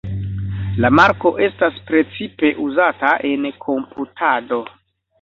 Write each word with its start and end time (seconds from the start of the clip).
La 0.85 0.89
marko 0.99 1.33
estas 1.49 1.77
precipe 1.91 2.51
uzata 2.65 3.15
en 3.33 3.49
komputado. 3.71 4.65